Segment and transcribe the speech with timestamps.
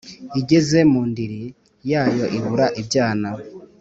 [0.39, 1.41] igeze mu ndiri
[1.91, 3.29] yayo ibura ibyana